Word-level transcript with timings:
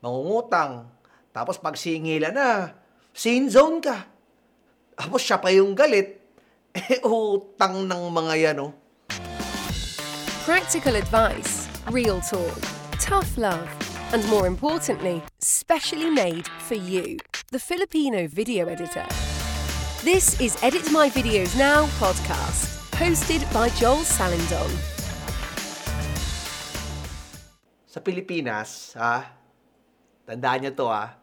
mangungutang. 0.00 0.90
Tapos 1.32 1.60
pag 1.60 1.76
singila 1.76 2.32
na, 2.32 2.72
sin 3.12 3.48
zone 3.52 3.80
ka. 3.84 4.08
Tapos 4.96 5.20
siya 5.20 5.36
pa 5.36 5.52
yung 5.52 5.76
galit. 5.76 6.16
Eh, 6.76 7.00
utang 7.08 7.88
ng 7.88 8.12
mga 8.12 8.34
yan, 8.36 8.68
oh. 8.68 8.72
Practical 10.44 11.00
advice, 11.00 11.72
real 11.88 12.20
talk, 12.20 12.60
tough 13.00 13.40
love, 13.40 13.64
and 14.12 14.20
more 14.28 14.44
importantly, 14.44 15.24
specially 15.40 16.12
made 16.12 16.44
for 16.68 16.76
you, 16.76 17.16
the 17.48 17.56
Filipino 17.56 18.28
video 18.28 18.68
editor. 18.68 19.08
This 20.04 20.38
is 20.38 20.54
Edit 20.62 20.92
My 20.92 21.08
Videos 21.08 21.56
Now 21.56 21.88
podcast, 21.96 22.78
hosted 23.00 23.42
by 23.56 23.72
Joel 23.74 24.04
Salindon. 24.04 24.70
Sa 27.88 28.04
Pilipinas, 28.04 28.94
ha, 28.94 29.35
tandaan 30.26 30.66
nyo 30.66 30.72
to, 30.74 30.86
ha, 30.90 31.14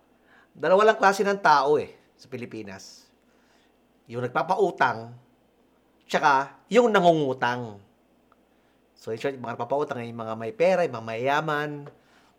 dalawa 0.55 0.89
lang 0.89 0.97
klase 0.97 1.21
ng 1.21 1.43
tao, 1.43 1.75
eh, 1.75 1.91
sa 2.15 2.31
Pilipinas. 2.31 3.03
Yung 4.07 4.23
nagpapautang, 4.23 5.11
tsaka 6.07 6.63
yung 6.71 6.89
nangungutang. 6.89 7.83
So, 8.95 9.11
in 9.11 9.19
short, 9.19 9.35
mga 9.35 9.59
nagpapautang, 9.59 10.07
yung 10.07 10.23
mga 10.23 10.33
may 10.39 10.55
pera, 10.55 10.87
yung 10.87 10.95
mga 10.95 11.07
mayayaman, 11.11 11.69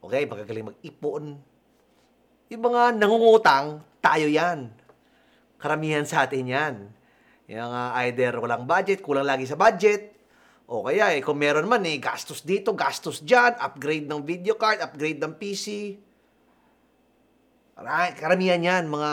okay, 0.01 0.25
magagaling 0.25 0.73
mag-ipon. 0.73 1.37
Yung 2.49 2.63
mga 2.65 2.97
nangungutang, 2.97 3.85
tayo 4.01 4.25
yan. 4.25 4.73
Karamihan 5.61 6.09
sa 6.09 6.25
atin 6.25 6.45
yan. 6.49 6.75
Yung 7.53 7.73
uh, 7.73 7.93
either 8.09 8.41
walang 8.41 8.65
budget, 8.65 9.05
kulang 9.05 9.29
lagi 9.29 9.45
sa 9.45 9.57
budget, 9.57 10.17
o 10.65 10.81
kaya 10.89 11.13
eh, 11.13 11.21
kung 11.21 11.37
meron 11.37 11.69
man 11.69 11.85
eh, 11.85 12.01
gastos 12.01 12.41
dito, 12.41 12.73
gastos 12.73 13.21
dyan, 13.21 13.53
upgrade 13.61 14.09
ng 14.09 14.25
video 14.25 14.57
card, 14.57 14.81
upgrade 14.81 15.21
ng 15.21 15.37
PC. 15.37 16.01
Karamihan 17.75 18.63
yan, 18.63 18.85
mga 18.87 19.13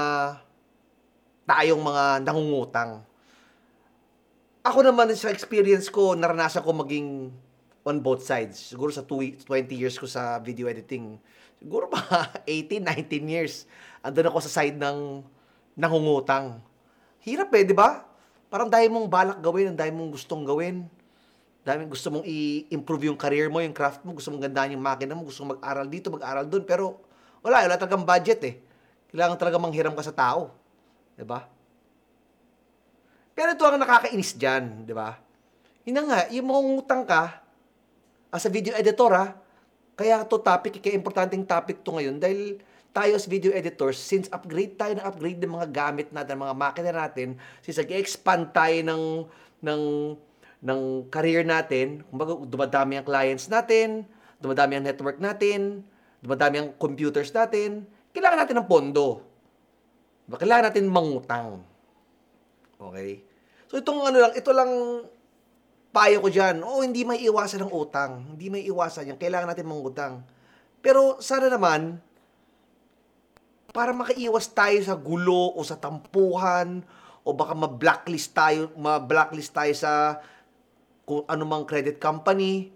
tayong 1.49 1.81
mga 1.81 2.03
nangungutang. 2.21 3.01
Ako 4.61 4.85
naman 4.85 5.09
sa 5.17 5.33
experience 5.33 5.89
ko, 5.89 6.13
naranasan 6.13 6.61
ko 6.61 6.69
maging 6.69 7.33
on 7.81 7.97
both 8.05 8.21
sides. 8.21 8.61
Siguro 8.61 8.93
sa 8.93 9.01
20 9.01 9.41
years 9.73 9.97
ko 9.97 10.05
sa 10.05 10.37
video 10.37 10.69
editing, 10.69 11.17
siguro 11.57 11.89
ba 11.89 12.29
18, 12.45 12.85
19 13.09 13.25
years, 13.25 13.65
andun 14.05 14.29
ako 14.29 14.45
sa 14.45 14.61
side 14.61 14.77
ng 14.77 15.25
nangungutang. 15.73 16.61
Hirap 17.25 17.49
eh, 17.57 17.65
di 17.65 17.73
ba? 17.73 18.05
Parang 18.53 18.69
dahil 18.69 18.93
mong 18.93 19.09
balak 19.09 19.39
gawin, 19.41 19.73
ang 19.73 19.77
dahil 19.77 19.97
mong 19.97 20.13
gustong 20.13 20.45
gawin 20.45 20.85
dami 21.61 21.85
gusto 21.85 22.09
mong 22.09 22.25
i-improve 22.25 23.13
yung 23.13 23.19
career 23.19 23.45
mo, 23.45 23.61
yung 23.61 23.73
craft 23.73 24.01
mo, 24.01 24.17
gusto 24.17 24.33
mong 24.33 24.49
gandaan 24.49 24.73
yung 24.73 24.81
makina 24.81 25.13
mo, 25.13 25.29
gusto 25.29 25.45
mong 25.45 25.61
mag-aral 25.61 25.85
dito, 25.85 26.09
mag-aral 26.09 26.45
doon, 26.49 26.65
pero 26.65 26.97
wala, 27.41 27.65
wala 27.65 27.77
talagang 27.77 28.05
budget 28.05 28.39
eh. 28.45 28.55
Kailangan 29.11 29.37
talaga 29.37 29.57
manghiram 29.59 29.93
ka 29.93 30.05
sa 30.05 30.15
tao. 30.15 30.53
'Di 31.17 31.25
ba? 31.27 31.45
Pero 33.35 33.53
ito 33.53 33.63
ang 33.65 33.81
nakakainis 33.81 34.37
diyan, 34.37 34.87
'di 34.87 34.93
ba? 34.95 35.17
Yun 35.83 36.07
nga, 36.07 36.29
yung 36.29 36.47
mangungutang 36.47 37.03
ka 37.03 37.41
as 38.31 38.45
a 38.47 38.51
video 38.53 38.71
editor 38.77 39.11
ha, 39.11 39.35
kaya 39.97 40.23
to 40.23 40.39
topic, 40.39 40.79
kaya 40.79 40.95
importanteng 40.95 41.43
topic 41.43 41.83
to 41.83 41.97
ngayon 41.97 42.21
dahil 42.21 42.61
tayo 42.91 43.15
as 43.15 43.27
video 43.27 43.55
editors, 43.55 43.95
since 43.99 44.27
upgrade 44.31 44.75
tayo 44.75 44.99
na 44.99 45.07
upgrade 45.07 45.39
ng 45.39 45.51
mga 45.51 45.67
gamit 45.71 46.07
natin, 46.11 46.43
mga 46.43 46.55
makina 46.55 46.91
natin, 46.91 47.39
since 47.63 47.79
nag-expand 47.79 48.51
tayo 48.51 48.77
ng, 48.83 49.03
ng 49.63 49.81
ng 50.61 51.09
career 51.09 51.41
natin, 51.41 52.05
kumbaga 52.05 52.37
dumadami 52.45 53.01
ang 53.01 53.05
clients 53.07 53.49
natin, 53.49 54.05
dumadami 54.37 54.77
ang 54.77 54.85
network 54.85 55.17
natin, 55.17 55.81
dumadami 56.21 56.61
ang 56.61 56.69
computers 56.77 57.33
natin, 57.33 57.83
kailangan 58.13 58.45
natin 58.45 58.55
ng 58.61 58.69
pondo. 58.69 59.25
Diba? 60.29 60.37
Kailangan 60.37 60.65
natin 60.69 60.85
mangutang. 60.87 61.65
Okay? 62.77 63.25
So 63.67 63.81
itong 63.81 64.05
ano 64.05 64.17
lang, 64.21 64.33
ito 64.37 64.51
lang 64.53 64.71
payo 65.91 66.23
ko 66.23 66.29
dyan. 66.31 66.63
Oh, 66.63 66.85
hindi 66.85 67.03
may 67.03 67.19
iwasan 67.25 67.67
ng 67.67 67.73
utang. 67.73 68.37
Hindi 68.37 68.47
may 68.47 68.63
iwasan 68.63 69.11
yan. 69.11 69.17
Kailangan 69.19 69.49
natin 69.51 69.67
mangutang. 69.67 70.23
Pero 70.79 71.19
sana 71.19 71.49
naman, 71.51 71.99
para 73.71 73.95
makaiwas 73.95 74.51
tayo 74.51 74.79
sa 74.83 74.95
gulo 74.95 75.55
o 75.55 75.59
sa 75.63 75.79
tampuhan 75.79 76.83
o 77.23 77.31
baka 77.31 77.53
ma-blacklist 77.55 78.35
tayo, 78.35 78.71
ma-blacklist 78.75 79.51
tayo 79.55 79.73
sa 79.75 80.19
kung 81.07 81.23
anumang 81.27 81.63
credit 81.63 81.99
company, 81.99 82.71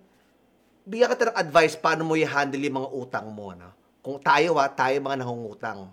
bigyan 0.85 1.09
kita 1.11 1.33
ng 1.33 1.37
advice 1.41 1.75
paano 1.81 2.05
mo 2.05 2.13
i-handle 2.13 2.61
yung 2.61 2.77
mga 2.85 2.89
utang 2.93 3.27
mo. 3.33 3.51
No? 3.57 3.73
Kung 4.05 4.21
tayo 4.21 4.61
ha, 4.61 4.69
tayo 4.69 5.01
mga 5.01 5.25
nangungutang. 5.25 5.89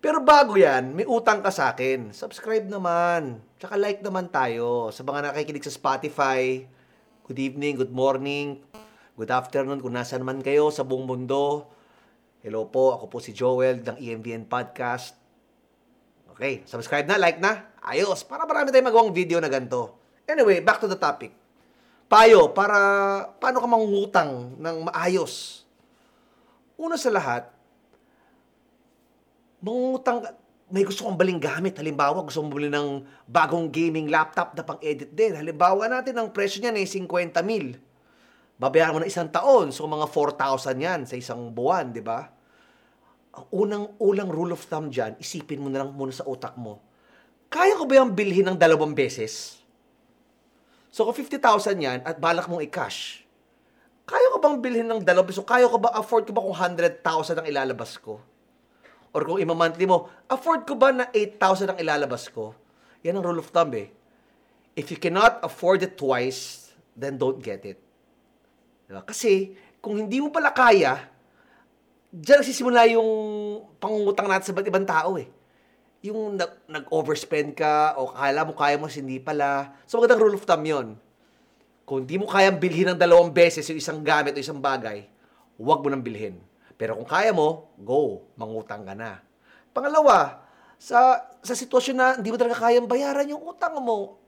Pero 0.00 0.24
bago 0.24 0.56
yan, 0.56 0.96
may 0.96 1.04
utang 1.04 1.44
ka 1.44 1.52
sa 1.52 1.76
akin. 1.76 2.16
Subscribe 2.16 2.64
naman. 2.64 3.44
Tsaka 3.60 3.76
like 3.76 4.00
naman 4.00 4.32
tayo. 4.32 4.88
Sa 4.88 5.04
mga 5.04 5.30
nakikinig 5.30 5.66
sa 5.68 5.74
Spotify, 5.74 6.64
good 7.28 7.36
evening, 7.36 7.76
good 7.76 7.92
morning, 7.92 8.62
good 9.20 9.28
afternoon, 9.28 9.84
kung 9.84 9.92
nasan 9.92 10.24
man 10.24 10.40
kayo 10.40 10.72
sa 10.72 10.86
buong 10.86 11.04
mundo. 11.04 11.68
Hello 12.40 12.70
po, 12.70 12.94
ako 12.94 13.10
po 13.10 13.18
si 13.18 13.34
Joel 13.34 13.82
ng 13.82 13.98
EMVN 13.98 14.46
Podcast. 14.46 15.18
Okay, 16.32 16.62
subscribe 16.64 17.04
na, 17.04 17.18
like 17.18 17.42
na. 17.42 17.74
Ayos, 17.82 18.22
para 18.22 18.46
marami 18.46 18.70
tayong 18.70 18.94
magawang 18.94 19.10
video 19.10 19.42
na 19.42 19.50
ganito. 19.50 19.98
Anyway, 20.24 20.62
back 20.62 20.78
to 20.78 20.86
the 20.86 20.94
topic. 20.94 21.34
Payo, 22.08 22.56
para 22.56 22.80
paano 23.36 23.60
ka 23.60 23.68
mangungutang 23.68 24.56
ng 24.56 24.76
maayos? 24.88 25.60
Una 26.80 26.96
sa 26.96 27.12
lahat, 27.12 27.52
mangungutang 29.60 30.24
may 30.72 30.88
gusto 30.88 31.04
kong 31.04 31.20
baling 31.20 31.36
gamit. 31.36 31.76
Halimbawa, 31.76 32.24
gusto 32.24 32.40
mong 32.40 32.52
bumili 32.52 32.72
ng 32.72 33.04
bagong 33.28 33.68
gaming 33.68 34.08
laptop 34.08 34.56
na 34.56 34.64
pang-edit 34.64 35.12
din. 35.12 35.36
Halimbawa 35.36 35.84
natin, 35.84 36.16
ang 36.16 36.32
presyo 36.32 36.64
niyan 36.64 36.80
ay 36.80 36.88
50 36.88 37.44
mil. 37.44 37.76
Babayaran 38.56 38.96
mo 38.96 39.00
na 39.04 39.08
isang 39.12 39.28
taon. 39.28 39.68
So, 39.68 39.84
mga 39.84 40.08
4,000 40.08 40.80
yan 40.80 41.00
sa 41.04 41.16
isang 41.16 41.52
buwan, 41.52 41.92
di 41.92 42.00
ba? 42.00 42.24
Ang 43.36 43.44
unang, 43.52 43.84
ulang 44.00 44.32
rule 44.32 44.56
of 44.56 44.64
thumb 44.64 44.88
dyan, 44.88 45.12
isipin 45.20 45.60
mo 45.60 45.68
na 45.68 45.84
lang 45.84 45.92
muna 45.92 46.12
sa 46.12 46.24
utak 46.24 46.56
mo. 46.56 46.80
Kaya 47.52 47.76
ko 47.76 47.84
ba 47.84 48.00
yung 48.00 48.16
bilhin 48.16 48.48
ng 48.48 48.56
dalawang 48.56 48.96
beses? 48.96 49.57
So 50.98 51.06
kung 51.06 51.14
50,000 51.14 51.78
yan 51.78 52.02
at 52.02 52.18
balak 52.18 52.50
mong 52.50 52.58
i-cash, 52.66 53.22
kaya 54.02 54.34
ko 54.34 54.42
bang 54.42 54.58
bilhin 54.58 54.82
ng 54.82 55.06
dalawang 55.06 55.30
piso? 55.30 55.46
Kaya 55.46 55.70
ko 55.70 55.78
ba, 55.78 55.94
afford 55.94 56.26
ko 56.26 56.34
ba 56.34 56.42
kung 56.42 56.58
100,000 56.58 57.38
ang 57.38 57.46
ilalabas 57.46 57.94
ko? 58.02 58.18
Or 59.14 59.22
kung 59.22 59.38
ima-monthly 59.38 59.86
mo, 59.86 60.10
afford 60.26 60.66
ko 60.66 60.74
ba 60.74 60.90
na 60.90 61.06
8,000 61.14 61.70
ang 61.70 61.78
ilalabas 61.78 62.26
ko? 62.26 62.50
Yan 63.06 63.14
ang 63.14 63.30
rule 63.30 63.38
of 63.38 63.46
thumb 63.54 63.78
eh. 63.78 63.94
If 64.74 64.90
you 64.90 64.98
cannot 64.98 65.38
afford 65.46 65.86
it 65.86 65.94
twice, 65.94 66.74
then 66.98 67.14
don't 67.14 67.38
get 67.38 67.62
it. 67.62 67.78
Diba? 68.90 69.06
Kasi, 69.06 69.54
kung 69.78 70.02
hindi 70.02 70.18
mo 70.18 70.34
pala 70.34 70.50
kaya, 70.50 70.98
diyan 72.10 72.42
nagsisimula 72.42 72.90
yung 72.90 73.10
pangungutang 73.78 74.26
natin 74.26 74.50
sa 74.50 74.52
iba't 74.56 74.66
ibang 74.66 74.82
tao 74.82 75.14
eh 75.14 75.37
yung 75.98 76.38
nag-overspend 76.70 77.58
ka 77.58 77.98
o 77.98 78.14
kala 78.14 78.46
mo 78.46 78.54
kaya 78.54 78.78
mo 78.78 78.86
hindi 78.86 79.18
pala. 79.18 79.74
So 79.84 79.98
magandang 79.98 80.22
rule 80.22 80.38
of 80.38 80.46
thumb 80.46 80.62
yun. 80.62 80.88
Kung 81.82 82.04
hindi 82.04 82.20
mo 82.20 82.28
kayang 82.30 82.60
bilhin 82.60 82.94
ng 82.94 83.00
dalawang 83.00 83.32
beses 83.32 83.66
yung 83.66 83.80
isang 83.80 84.00
gamit 84.04 84.36
o 84.36 84.38
isang 84.38 84.60
bagay, 84.60 85.08
huwag 85.58 85.82
mo 85.82 85.88
nang 85.90 86.04
bilhin. 86.04 86.38
Pero 86.78 86.94
kung 86.94 87.08
kaya 87.08 87.34
mo, 87.34 87.74
go, 87.80 88.22
mangutang 88.38 88.86
ka 88.86 88.94
na. 88.94 89.18
Pangalawa, 89.74 90.46
sa 90.78 91.26
sa 91.42 91.54
sitwasyon 91.58 91.96
na 91.96 92.06
hindi 92.14 92.30
mo 92.30 92.38
talaga 92.38 92.62
kayang 92.62 92.86
bayaran 92.86 93.34
yung 93.34 93.42
utang 93.42 93.74
mo, 93.82 94.20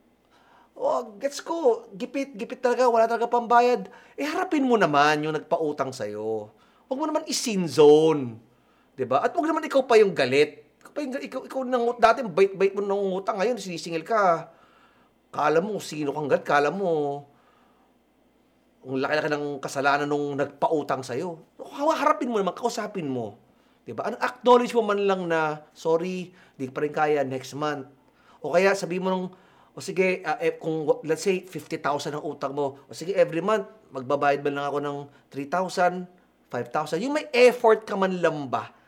oh, 0.75 1.01
gets 1.23 1.39
ko, 1.39 1.87
gipit, 1.95 2.35
gipit 2.35 2.59
talaga, 2.59 2.91
wala 2.91 3.07
talaga 3.07 3.31
pambayad. 3.31 3.87
Eh, 4.19 4.27
harapin 4.27 4.67
mo 4.67 4.75
naman 4.75 5.23
yung 5.23 5.37
nagpautang 5.37 5.95
sa'yo. 5.95 6.51
Huwag 6.91 6.99
mo 6.99 7.07
naman 7.07 7.23
isin 7.31 7.71
zone. 7.71 8.51
'di 9.01 9.09
ba? 9.09 9.25
At 9.25 9.33
huwag 9.33 9.49
naman 9.49 9.65
ikaw 9.65 9.81
pa 9.89 9.97
yung 9.97 10.13
galit 10.13 10.61
ikaw, 10.91 11.21
ikaw, 11.23 11.41
ikaw 11.47 11.63
nang, 11.63 11.95
dati 11.97 12.27
bait-bait 12.27 12.75
mo 12.75 12.83
nang 12.83 13.23
utang, 13.23 13.39
ngayon 13.39 13.57
sinisingil 13.59 14.03
ka. 14.03 14.51
Kala 15.31 15.63
mo, 15.63 15.79
sino 15.79 16.11
kang 16.11 16.27
gat, 16.27 16.43
kala 16.43 16.75
mo, 16.75 17.23
ang 18.83 18.97
laki-laki 18.99 19.29
ng 19.31 19.47
kasalanan 19.61 20.09
nung 20.09 20.35
nagpautang 20.35 21.05
sa'yo. 21.05 21.39
Harapin 21.95 22.33
mo 22.33 22.41
naman, 22.41 22.57
kausapin 22.57 23.07
mo. 23.07 23.39
Diba? 23.85 24.09
Ano, 24.09 24.17
acknowledge 24.19 24.75
mo 24.75 24.83
man 24.83 25.01
lang 25.05 25.23
na, 25.29 25.63
sorry, 25.77 26.33
di 26.57 26.67
pa 26.73 26.83
rin 26.83 26.93
kaya 26.93 27.21
next 27.23 27.55
month. 27.55 27.87
O 28.41 28.57
kaya 28.57 28.73
sabi 28.75 28.99
mo 28.99 29.13
nung, 29.13 29.27
o 29.71 29.79
sige, 29.79 30.25
uh, 30.27 30.41
eh, 30.41 30.57
kung 30.59 30.89
let's 31.07 31.23
say 31.23 31.45
50,000 31.45 32.19
ang 32.19 32.25
utang 32.25 32.57
mo, 32.57 32.81
o 32.89 32.93
sige, 32.97 33.15
every 33.15 33.45
month, 33.45 33.69
magbabayad 33.93 34.43
man 34.43 34.59
lang 34.59 34.67
ako 34.67 34.79
ng 34.83 34.99
3,000, 35.29 36.09
5,000. 36.51 37.05
Yung 37.05 37.15
may 37.15 37.29
effort 37.31 37.87
ka 37.87 37.95
man 37.95 38.19
lang 38.19 38.51
ba 38.51 38.80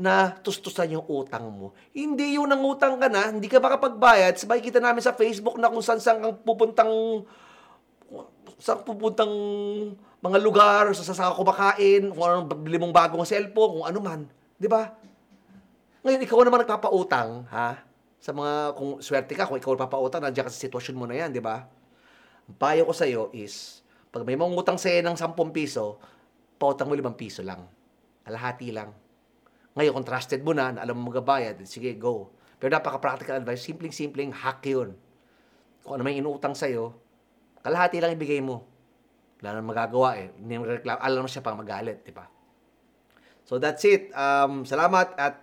na 0.00 0.32
tustusan 0.40 0.98
yung 0.98 1.06
utang 1.06 1.46
mo. 1.52 1.76
Hindi 1.92 2.40
yung 2.40 2.48
nangutang 2.48 2.96
ka 2.96 3.06
na, 3.12 3.28
hindi 3.28 3.46
ka 3.46 3.60
makapagbayad. 3.60 4.34
Sabay 4.40 4.64
kita 4.64 4.80
namin 4.80 5.04
sa 5.04 5.12
Facebook 5.12 5.60
na 5.60 5.68
kung 5.68 5.84
saan 5.84 6.00
saan 6.00 6.18
kang 6.18 6.36
pupuntang 6.42 6.90
saan 8.62 8.82
pupuntang 8.86 9.32
mga 10.22 10.38
lugar, 10.38 10.86
sa 10.94 11.02
sasaka 11.02 11.34
kumakain, 11.34 12.14
kung 12.14 12.22
anong 12.22 12.46
bili 12.62 12.78
mong 12.78 12.94
bagong 12.94 13.26
cellphone, 13.26 13.82
kung 13.82 13.86
ano 13.90 13.98
man. 13.98 14.20
Di 14.54 14.70
ba? 14.70 14.94
Ngayon, 16.06 16.22
ikaw 16.22 16.46
naman 16.46 16.62
nagpapautang, 16.62 17.42
ha? 17.50 17.82
Sa 18.22 18.30
mga, 18.30 18.78
kung 18.78 19.02
swerte 19.02 19.34
ka, 19.34 19.50
kung 19.50 19.58
ikaw 19.58 19.74
nagpapautang, 19.74 20.22
nandiyan 20.22 20.46
ka 20.46 20.54
sa 20.54 20.62
sitwasyon 20.62 20.94
mo 20.94 21.10
na 21.10 21.18
yan, 21.18 21.34
di 21.34 21.42
ba? 21.42 21.66
Ang 22.46 22.54
payo 22.54 22.86
ko 22.86 22.94
sa'yo 22.94 23.34
is, 23.34 23.82
pag 24.14 24.22
may 24.22 24.38
mga 24.38 24.54
utang 24.54 24.78
sa'yo 24.78 25.02
ng 25.02 25.18
10 25.18 25.34
piso, 25.50 25.98
pautang 26.54 26.86
mo 26.86 26.94
5 26.94 27.18
piso 27.18 27.42
lang. 27.42 27.66
Kalahati 28.22 28.70
lang. 28.70 28.94
Ngayon, 29.72 29.92
kung 29.96 30.06
trusted 30.06 30.40
mo 30.44 30.52
na, 30.52 30.74
na 30.76 30.84
alam 30.84 31.00
mo 31.00 31.08
magabayad, 31.08 31.56
sige, 31.64 31.96
go. 31.96 32.32
Pero 32.60 32.76
napaka-practical 32.76 33.40
advice, 33.40 33.64
simpleng-simpleng 33.64 34.30
hack 34.30 34.62
yun. 34.68 34.94
Kung 35.82 35.98
ano 35.98 36.02
may 36.04 36.20
inuutang 36.20 36.54
sa'yo, 36.54 36.94
kalahati 37.64 37.98
lang 37.98 38.14
ibigay 38.14 38.38
mo. 38.38 38.62
Wala 39.42 39.58
nang 39.58 39.66
magagawa 39.66 40.14
eh. 40.22 40.30
Hindi 40.38 40.54
mo 40.60 40.64
reklamo. 40.70 41.02
Alam 41.02 41.26
mo 41.26 41.28
siya 41.28 41.42
pang 41.42 41.58
magalit, 41.58 42.06
di 42.06 42.14
ba? 42.14 42.28
So 43.42 43.58
that's 43.58 43.82
it. 43.82 44.14
Um, 44.14 44.62
salamat 44.62 45.18
at 45.18 45.42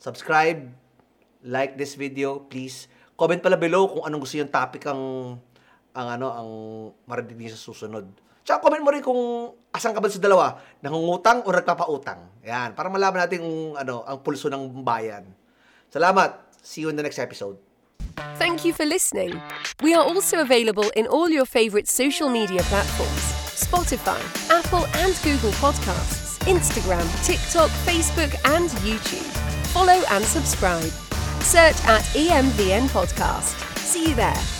subscribe, 0.00 0.72
like 1.44 1.76
this 1.76 2.00
video, 2.00 2.40
please. 2.48 2.88
Comment 3.20 3.36
pala 3.36 3.60
below 3.60 3.92
kung 3.92 4.08
anong 4.08 4.24
gusto 4.24 4.40
yung 4.40 4.48
topic 4.48 4.88
ang 4.88 5.36
ang 5.92 6.08
ano 6.16 6.26
ang 6.32 6.50
marinig 7.04 7.52
sa 7.52 7.60
susunod. 7.60 8.08
Tsaka 8.44 8.58
comment 8.64 8.82
mo 8.82 8.90
rin 8.90 9.04
kung 9.04 9.52
asan 9.70 9.94
ka 9.94 10.00
ba 10.02 10.08
sa 10.10 10.18
dalawa, 10.18 10.58
nangungutang 10.82 11.44
o 11.46 11.48
nagpapautang. 11.52 12.42
Yan, 12.44 12.74
para 12.74 12.88
malaman 12.88 13.26
natin 13.26 13.44
kung 13.44 13.60
ano 13.76 14.02
ang 14.04 14.18
pulso 14.24 14.48
ng 14.48 14.82
bayan. 14.82 15.24
Salamat. 15.90 16.50
See 16.60 16.84
you 16.84 16.92
in 16.92 16.96
the 16.96 17.04
next 17.04 17.18
episode. 17.18 17.56
Thank 18.36 18.64
you 18.64 18.72
for 18.72 18.84
listening. 18.84 19.40
We 19.82 19.94
are 19.94 20.04
also 20.04 20.40
available 20.40 20.88
in 20.96 21.06
all 21.06 21.28
your 21.28 21.48
favourite 21.48 21.88
social 21.88 22.28
media 22.28 22.60
platforms 22.68 23.40
Spotify, 23.60 24.18
Apple 24.50 24.86
and 25.04 25.12
Google 25.22 25.52
Podcasts, 25.60 26.38
Instagram, 26.48 27.04
TikTok, 27.24 27.68
Facebook, 27.84 28.32
and 28.56 28.68
YouTube. 28.80 29.26
Follow 29.72 30.02
and 30.10 30.24
subscribe. 30.24 30.90
Search 31.42 31.76
at 31.86 32.02
EMVN 32.16 32.88
Podcast. 32.88 33.54
See 33.76 34.08
you 34.08 34.14
there. 34.14 34.59